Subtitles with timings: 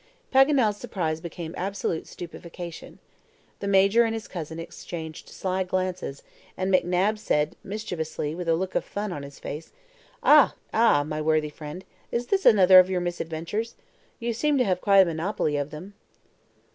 [0.33, 2.97] Paganel's surprise became absolute stupefaction.
[3.59, 6.23] The Major and his cousin exchanged sly glances,
[6.57, 9.71] and McNabbs said, mischievously, with a look of fun on his face,
[10.23, 13.75] "Ah, ah, my worthy friend; is this another of your misadventures?
[14.19, 15.93] You seem to have quite a monopoly of them."